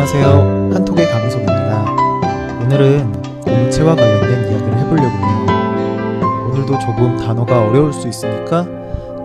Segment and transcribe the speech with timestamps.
[0.00, 0.74] 안녕하세요.
[0.74, 2.62] 한톡의 강송입니다.
[2.62, 6.50] 오늘은 공채와 관련된 이야기를 해보려고 해요.
[6.52, 8.64] 오늘도 조금 단어가 어려울 수 있으니까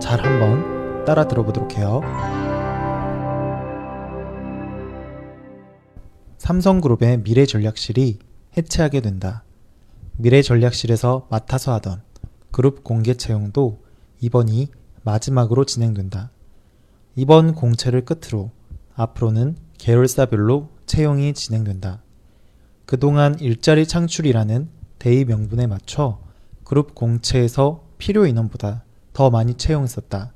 [0.00, 2.00] 잘 한번 따라 들어보도록 해요.
[6.38, 8.18] 삼성그룹의 미래전략실이
[8.56, 9.44] 해체하게 된다.
[10.16, 12.02] 미래전략실에서 맡아서 하던
[12.50, 13.78] 그룹 공개 채용도
[14.18, 14.70] 이번이
[15.04, 16.32] 마지막으로 진행된다.
[17.14, 18.50] 이번 공채를 끝으로
[18.96, 22.02] 앞으로는 계열사별로 채용이 진행된다.
[22.86, 26.22] 그동안 일자리 창출이라는 대의 명분에 맞춰
[26.64, 30.32] 그룹 공채에서 필요 인원보다 더 많이 채용했었다.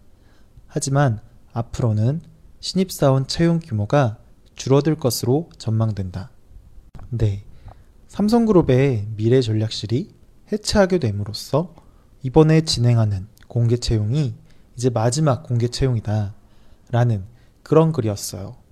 [0.66, 1.20] 하지만
[1.54, 2.20] 앞으로는
[2.60, 4.18] 신입사원 채용 규모가
[4.54, 6.30] 줄어들 것으로 전망된다.
[7.08, 7.46] 네.
[8.08, 10.10] 삼성그룹의 미래 전략실이
[10.52, 11.74] 해체하게 됨으로써
[12.22, 14.34] 이번에 진행하는 공개 채용이
[14.76, 16.34] 이제 마지막 공개 채용이다.
[16.90, 17.24] 라는
[17.62, 18.67] 그런 글이었어요.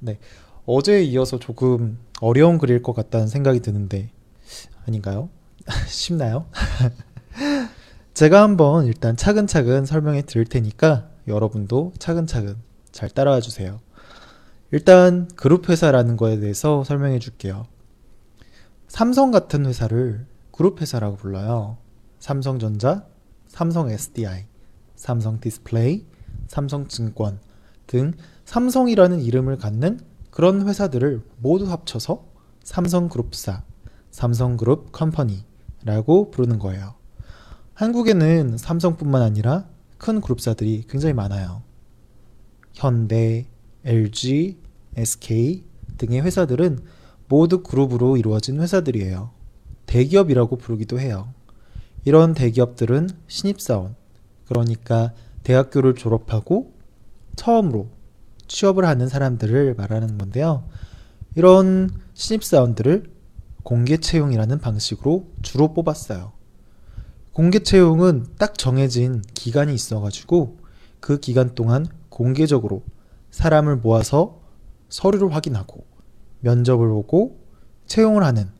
[0.00, 0.18] 네.
[0.66, 4.10] 어제에 이어서 조금 어려운 글일 것 같다는 생각이 드는데,
[4.86, 5.28] 아닌가요?
[5.88, 6.46] 쉽나요?
[8.14, 12.56] 제가 한번 일단 차근차근 설명해 드릴 테니까 여러분도 차근차근
[12.92, 13.80] 잘 따라와 주세요.
[14.72, 17.66] 일단 그룹 회사라는 거에 대해서 설명해 줄게요.
[18.88, 21.78] 삼성 같은 회사를 그룹 회사라고 불러요.
[22.18, 23.06] 삼성전자,
[23.48, 24.44] 삼성 SDI,
[24.94, 26.04] 삼성 디스플레이,
[26.48, 27.40] 삼성증권
[27.90, 28.12] 등
[28.44, 29.98] 삼성이라는 이름을 갖는
[30.30, 32.24] 그런 회사들을 모두 합쳐서
[32.62, 33.64] 삼성그룹사,
[34.12, 36.94] 삼성그룹 company라고 부르는 거예요.
[37.74, 39.66] 한국에는 삼성뿐만 아니라
[39.98, 41.62] 큰 그룹사들이 굉장히 많아요.
[42.74, 43.48] 현대,
[43.84, 44.58] LG,
[44.94, 45.64] SK
[45.98, 46.78] 등의 회사들은
[47.26, 49.32] 모두 그룹으로 이루어진 회사들이에요.
[49.86, 51.34] 대기업이라고 부르기도 해요.
[52.04, 53.96] 이런 대기업들은 신입사원,
[54.46, 55.12] 그러니까
[55.42, 56.78] 대학교를 졸업하고
[57.36, 57.88] 처음으로
[58.46, 60.64] 취업을 하는 사람들을 말하는 건데요.
[61.36, 63.10] 이런 신입사원들을
[63.62, 66.32] 공개 채용이라는 방식으로 주로 뽑았어요.
[67.32, 70.58] 공개 채용은 딱 정해진 기간이 있어가지고
[70.98, 72.82] 그 기간 동안 공개적으로
[73.30, 74.40] 사람을 모아서
[74.88, 75.84] 서류를 확인하고
[76.40, 77.38] 면접을 보고
[77.86, 78.50] 채용을 하는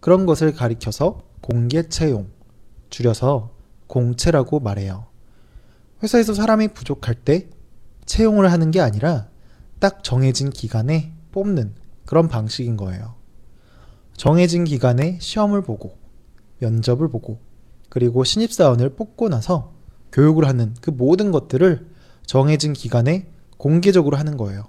[0.00, 2.28] 그런 것을 가리켜서 공개 채용,
[2.90, 3.54] 줄여서
[3.86, 5.06] 공채라고 말해요.
[6.02, 7.48] 회사에서 사람이 부족할 때
[8.06, 9.28] 채용을 하는 게 아니라
[9.78, 11.74] 딱 정해진 기간에 뽑는
[12.06, 13.14] 그런 방식인 거예요.
[14.16, 15.98] 정해진 기간에 시험을 보고
[16.60, 17.38] 면접을 보고
[17.90, 19.74] 그리고 신입사원을 뽑고 나서
[20.12, 21.86] 교육을 하는 그 모든 것들을
[22.24, 23.28] 정해진 기간에
[23.58, 24.64] 공개적으로 하는 거예요.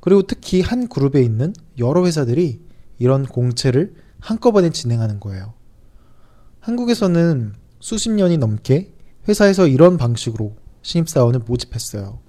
[0.00, 2.62] 그리고 특히 한 그룹에 있는 여러 회사들이
[2.98, 5.54] 이런 공채를 한꺼번에 진행하는 거예요.
[6.60, 8.94] 한국에서는 수십 년이 넘게
[9.28, 12.23] 회사에서 이런 방식으로 신입사원을 모집했어요.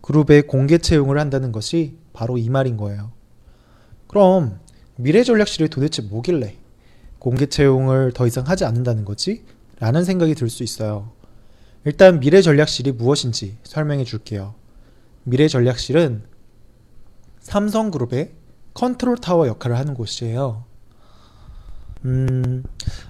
[0.00, 3.12] 그룹에 공개 채용을 한다는 것이 바로 이 말인 거예요.
[4.06, 4.58] 그럼
[4.96, 6.56] 미래 전략실이 도대체 뭐길래
[7.18, 9.44] 공개 채용을 더 이상 하지 않는다는 거지?
[9.78, 11.10] 라는 생각이 들 수 있어요.
[11.84, 14.54] 일단 미래 전략실이 무엇인지 설명해 줄게요.
[15.24, 16.22] 미래 전략실은
[17.40, 18.32] 삼성그룹의
[18.74, 20.64] 컨트롤 타워 역할을 하는 곳이에요.
[22.04, 22.62] 음,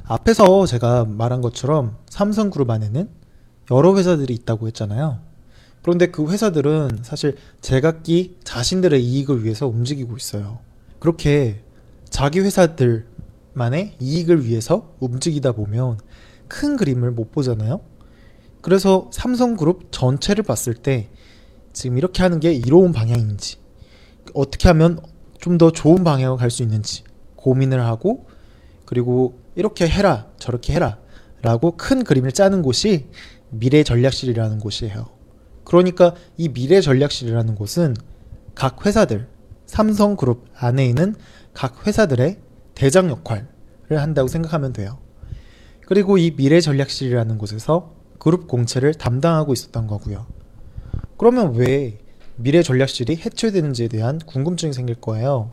[0.04, 3.08] 앞에서 제가 말한 것처럼 삼성그룹 안에는
[3.70, 5.18] 여러 회사들이 있다고 했잖아요.
[5.82, 10.58] 그런데 그 회사들은 사실 제각기 자신들의 이익을 위해서 움직이고 있어요.
[10.98, 11.62] 그렇게
[12.08, 15.98] 자기 회사들만의 이익을 위해서 움직이다 보면
[16.48, 17.80] 큰 그림을 못 보잖아요.
[18.60, 21.08] 그래서 삼성그룹 전체를 봤을 때
[21.72, 23.56] 지금 이렇게 하는 게 이로운 방향인지
[24.34, 25.00] 어떻게 하면
[25.40, 27.02] 좀 더 좋은 방향으로 갈 수 있는지
[27.36, 28.26] 고민을 하고
[28.84, 30.98] 그리고 이렇게 해라 저렇게 해라
[31.40, 33.06] 라고 큰 그림을 짜는 곳이
[33.48, 35.19] 미래 전략실이라는 곳이에요.
[35.70, 37.94] 그러니까 이 미래 전략실이라는 곳은
[38.56, 39.28] 각 회사들
[39.66, 41.14] 삼성그룹 안에 있는
[41.54, 42.38] 각 회사들의
[42.74, 43.46] 대장 역할을
[43.90, 44.98] 한다고 생각하면 돼요.
[45.86, 50.26] 그리고 이 미래 전략실이라는 곳에서 그룹 공채를 담당하고 있었던 거고요.
[51.16, 51.98] 그러면 왜
[52.34, 55.52] 미래 전략실이 해체되는지에 대한 궁금증이 생길 거예요.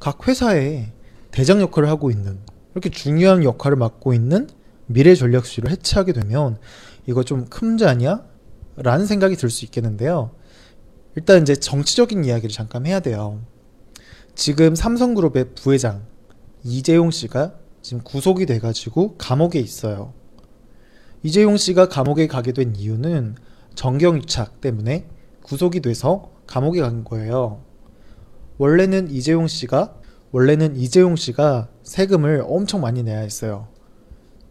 [0.00, 0.90] 각 회사에
[1.30, 2.40] 대장 역할을 하고 있는
[2.72, 4.48] 이렇게 중요한 역할을 맡고 있는
[4.86, 6.58] 미래 전략실을 해체하게 되면
[7.06, 8.31] 이거 좀큰 문제 아니야?
[8.76, 10.30] 라는 생각이 들 수 있겠는데요.
[11.14, 13.42] 일단 이제 정치적인 이야기를 잠깐 해야 돼요.
[14.34, 16.06] 지금 삼성그룹의 부회장
[16.64, 20.14] 이재용 씨가 지금 구속이 돼가지고 감옥에 있어요.
[21.22, 23.36] 이재용 씨가 감옥에 가게 된 이유는
[23.74, 25.06] 정경유착 때문에
[25.42, 27.62] 구속이 돼서 감옥에 간 거예요.
[28.58, 29.96] 원래는 이재용 씨가
[30.30, 33.68] 원래는 이재용 씨가 세금을 엄청 많이 내야 했어요.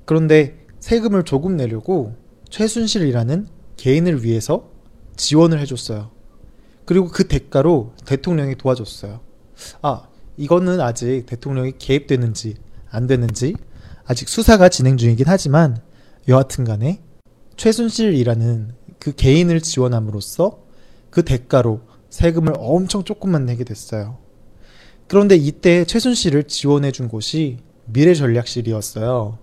[0.05, 2.15] 그런데 세금을 조금 내려고
[2.49, 3.47] 최순실이라는
[3.81, 4.69] 개인을 위해서
[5.15, 6.11] 지원을 해줬어요.
[6.85, 9.21] 그리고 그 대가로 대통령이 도와줬어요.
[9.81, 10.07] 아,
[10.37, 12.57] 이거는 아직 대통령이 개입되는지
[12.91, 13.55] 안 되는지
[14.05, 15.81] 아직 수사가 진행 중이긴 하지만
[16.27, 17.01] 여하튼 간에
[17.57, 20.59] 최순실이라는 그 개인을 지원함으로써
[21.09, 21.81] 그 대가로
[22.11, 24.19] 세금을 엄청 조금만 내게 됐어요.
[25.07, 29.39] 그런데 이때 최순실을 지원해 준 곳이 미래전략실이었어요.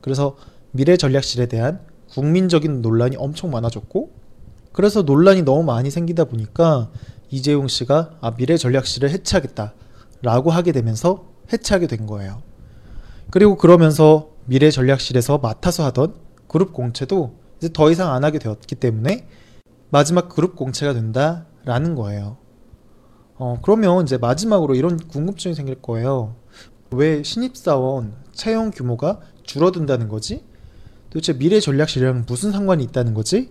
[0.00, 0.36] 그래서
[0.70, 4.10] 미래전략실에 대한 국민적인 논란이 엄청 많아졌고
[4.72, 6.90] 그래서 논란이 너무 많이 생기다 보니까
[7.30, 12.42] 이재용 씨가 아, 미래 전략실을 해체하겠다라고 하게 되면서 해체하게 된 거예요.
[13.30, 16.14] 그리고 그러면서 미래 전략실에서 맡아서 하던
[16.48, 19.26] 그룹 공채도 이제 더 이상 안 하게 되었기 때문에
[19.90, 22.36] 마지막 그룹 공채가 된다라는 거예요.
[23.36, 26.34] 어, 그러면 이제 마지막으로 이런 궁금증이 생길 거예요.
[26.90, 30.44] 왜 신입사원 채용 규모가 줄어든다는 거지?
[31.12, 33.50] 도대체 미래 전략실이랑 무슨 상관이 있다는 거지?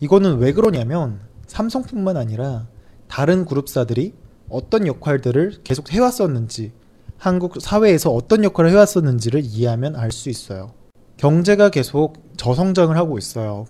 [0.00, 2.66] 이거는 왜 그러냐면 삼성뿐만 아니라
[3.08, 4.14] 다른 그룹사들이
[4.48, 6.72] 어떤 역할들을 계속 해왔었는지
[7.18, 10.72] 한국 사회에서 어떤 역할을 해왔었는지를 이해하면 알 수 있어요.
[11.18, 13.66] 경제가 계속 저성장을 하고 있어요.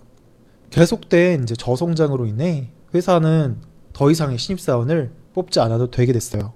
[0.69, 3.57] 계속된 이제 저성장으로 인해 회사는
[3.91, 6.53] 더 이상의 신입사원을 뽑지 않아도 되게 됐어요.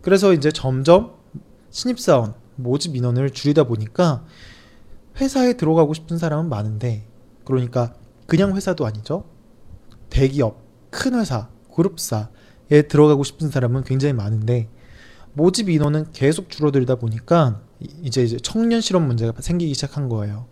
[0.00, 1.12] 그래서 이제 점점
[1.68, 4.24] 신입사원 모집 인원을 줄이다 보니까
[5.20, 7.06] 회사에 들어가고 싶은 사람은 많은데
[7.44, 7.94] 그러니까
[8.26, 9.24] 그냥 회사도 아니죠.
[10.10, 14.68] 대기업, 큰 회사, 그룹사에 들어가고 싶은 사람은 굉장히 많은데
[15.32, 17.62] 모집 인원은 계속 줄어들다 보니까
[18.02, 20.46] 이제 이제 청년 실업 문제가 생기기 시작한 거예요.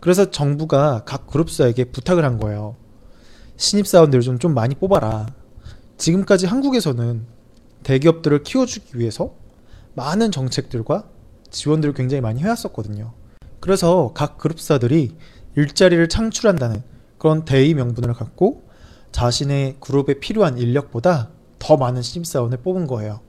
[0.00, 2.76] 그래서 정부가 각 그룹사에게 부탁을 한 거예요.
[3.56, 5.26] 신입 사원들을 좀, 좀 많이 뽑아라.
[5.96, 7.24] 지금까지 한국에서는
[7.84, 9.34] 대기업들을 키워주기 위해서
[9.94, 11.08] 많은 정책들과
[11.50, 13.12] 지원들을 굉장히 많이 해왔었거든요.
[13.62, 15.14] 그래서 각 그룹사들이
[15.54, 16.82] 일자리를 창출한다는
[17.16, 18.64] 그런 대의 명분을 갖고
[19.12, 21.28] 자신의 그룹에 필요한 인력보다
[21.60, 23.20] 더 많은 신입사원을 뽑은 거예요.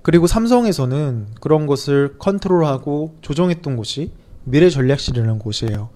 [0.00, 4.10] 그리고 삼성에서는 그런 것을 컨트롤하고 조정했던 곳이
[4.44, 5.90] 미래전략실이라는 곳이에요.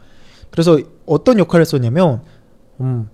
[0.50, 2.22] 그래서 어떤 역할을 했었냐면
[2.80, 3.08] 음,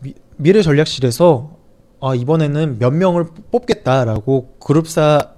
[0.00, 1.56] 미, 미래전략실에서
[2.02, 5.32] 아, 이번에는 몇 명을 뽑겠다라고 그룹사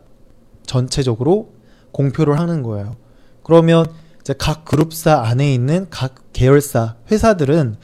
[0.67, 1.53] 전체적으로
[1.93, 2.97] 공표를 하는 거예요.
[3.45, 3.87] 그러면
[4.25, 7.77] 이제 각 그룹사 안에 있는 각 계열사 회사들은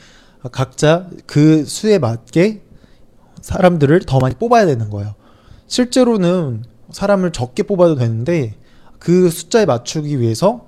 [0.52, 2.62] 각자 그 수에 맞게
[3.42, 5.14] 사람들을 더 많이 뽑아야 되는 거예요.
[5.66, 8.54] 실제로는 사람을 적게 뽑아도 되는데
[8.98, 10.66] 그 숫자에 맞추기 위해서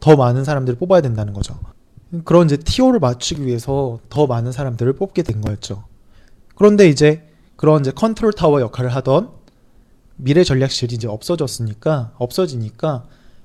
[0.00, 1.56] 더 많은 사람들을 뽑아야 된다는 거죠.
[2.24, 5.84] 그런 이제 TO를 맞추기 위해서 더 많은 사람들을 뽑게 된 거였죠.
[6.56, 9.30] 그런데 이제 그런 이제 컨트롤 타워 역할을 하던
[10.16, 13.04] 미래 전략실이 이제 없어졌으니까 없어지니까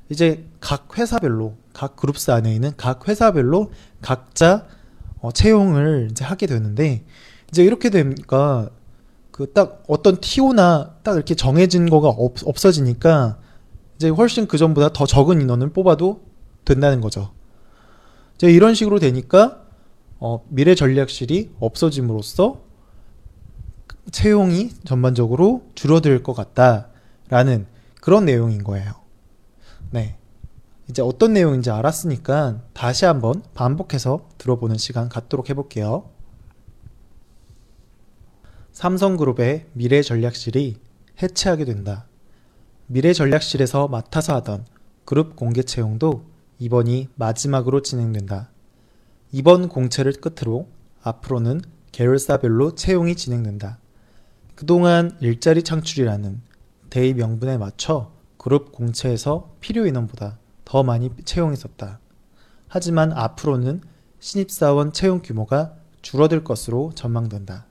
[0.09, 3.71] 이제 각 회사별로 각 그룹사 안에 있는 각 회사별로
[4.01, 4.65] 각자
[5.19, 7.04] 어, 채용을 이제 하게 되는데
[7.50, 8.69] 이제 이렇게 되니까
[9.31, 13.38] 그 딱 어떤 TO나 딱 이렇게 정해진 거가 없, 없어지니까
[13.95, 16.21] 이제 훨씬 그 전보다 더 적은 인원을 뽑아도
[16.65, 17.31] 된다는 거죠.
[18.36, 19.62] 이제 이런 식으로 되니까
[20.19, 22.61] 어, 미래 전략실이 없어짐으로써
[24.11, 27.68] 채용이 전반적으로 줄어들 것 같다라는
[28.02, 29.06] 그런 내용인 거예요.
[29.91, 30.17] 네.
[30.89, 36.09] 이제 어떤 내용인지 알았으니까 다시 한번 반복해서 들어보는 시간 갖도록 해볼게요.
[38.71, 40.77] 삼성그룹의 미래전략실이
[41.21, 42.06] 해체하게 된다.
[42.87, 44.65] 미래전략실에서 맡아서 하던
[45.03, 46.25] 그룹 공개 채용도
[46.59, 48.51] 이번이 마지막으로 진행된다.
[49.31, 50.67] 이번 공채를 끝으로
[51.01, 53.79] 앞으로는 계열사별로 채용이 진행된다.
[54.56, 56.41] 그동안 일자리 창출이라는
[56.89, 58.17] 대의 명분에 맞춰
[58.47, 61.99] 그룹 공채에서 필요 인원보다 더 많이 채용했었다.
[62.69, 63.81] 하지만 앞으로는
[64.19, 67.66] 신입사원 채용 규모가 줄어들 것으로 전망된다.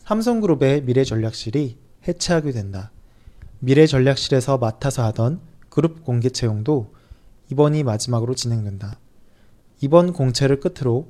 [0.00, 1.78] 삼성그룹의 미래전략실이
[2.08, 2.90] 해체하게 된다.
[3.60, 5.38] 미래전략실에서 맡아서 하던
[5.68, 6.92] 그룹 공개 채용도
[7.52, 8.98] 이번이 마지막으로 진행된다.
[9.80, 11.06] 이번 공채를 끝으로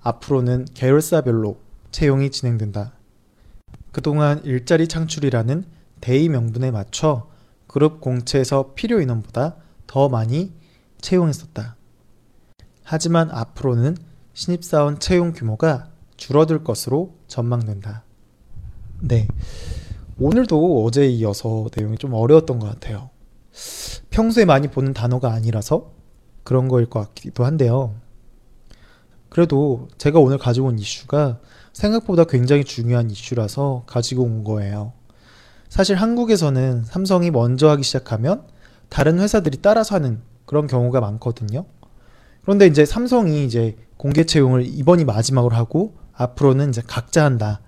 [0.00, 1.60] 앞으로는 계열사별로
[1.92, 2.94] 채용이 진행된다.
[3.92, 7.28] 그동안 일자리 창출이라는 대의 명분에 맞춰
[7.66, 10.52] 그룹 공채에서 필요 인원보다 더 많이
[11.00, 11.76] 채용했었다.
[12.82, 13.96] 하지만 앞으로는
[14.32, 18.04] 신입사원 채용 규모가 줄어들 것으로 전망된다.
[19.00, 19.28] 네.
[20.18, 23.10] 오늘도 어제에 이어서 내용이 좀 어려웠던 것 같아요.
[24.10, 25.92] 평소에 많이 보는 단어가 아니라서
[26.42, 27.94] 그런 거일 것 같기도 한데요.
[29.28, 31.40] 그래도 제가 오늘 가지고 온 이슈가
[31.72, 34.92] 생각보다 굉장히 중요한 이슈라서 가지고 온 거예요.
[35.68, 38.42] 사실 한국에서는 삼성이 먼저 하기 시작하면
[38.88, 41.64] 다른 회사들이 따라서 하는 그런 경우가 많거든요.
[42.42, 47.60] 그런데 이제 삼성이 이제 공개 채용을 이번이 마지막으로 하고 앞으로는 이제 각자 한다.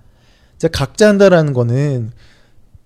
[0.57, 2.13] 이제 각자 한다라는 거는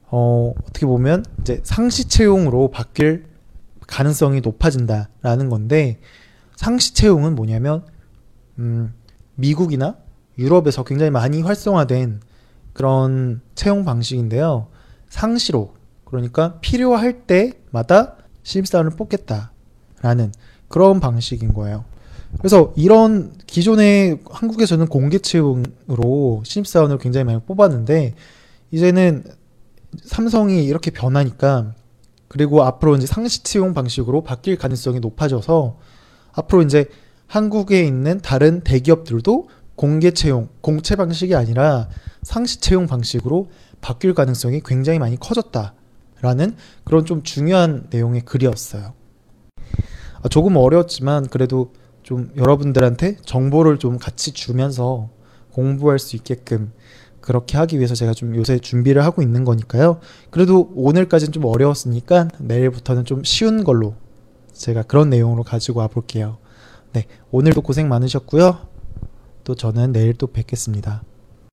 [0.09, 3.27] 어, 어떻게 보면 이제 상시 채용으로 바뀔
[3.87, 6.01] 가능성이 높아진다라는 건데
[6.57, 7.85] 상시 채용은 뭐냐면
[8.59, 8.95] 음,
[9.35, 9.97] 미국이나
[10.39, 12.21] 유럽에서 굉장히 많이 활성화된
[12.73, 14.69] 그런 채용 방식인데요.
[15.13, 20.33] 상시로 그러니까 필요할 때마다 신입사원을 뽑겠다라는
[20.69, 21.85] 그런 방식인 거예요.
[22.39, 28.15] 그래서 이런 기존에 한국에서는 공개 채용으로 신입사원을 굉장히 많이 뽑았는데
[28.71, 29.25] 이제는
[30.03, 31.75] 삼성이 이렇게 변하니까
[32.29, 35.77] 그리고 앞으로 이제 상시 채용 방식으로 바뀔 가능성이 높아져서
[36.33, 36.87] 앞으로 이제
[37.27, 41.91] 한국에 있는 다른 대기업들도 공개 채용, 공채 방식이 아니라
[42.23, 43.49] 상시 채용 방식으로
[43.83, 48.95] 바뀔 가능성이 굉장히 많이 커졌다라는 그런 좀 중요한 내용의 글이었어요.
[50.23, 51.73] 아, 조금 어려웠지만 그래도
[52.03, 55.11] 좀 여러분들한테 정보를 좀 같이 주면서
[55.53, 56.73] 공부할 수 있게끔
[57.21, 60.01] 그렇게 하기 위해서 제가 좀 요새 준비를 하고 있는 거니까요.
[60.31, 63.95] 그래도 오늘까지는 좀 어려웠으니까 내일부터는 좀 쉬운 걸로
[64.53, 66.39] 제가 그런 내용으로 가지고 와 볼게요.
[66.93, 68.59] 네, 오늘도 고생 많으셨고요.
[69.45, 71.03] 또 저는 내일 또 뵙겠습니다.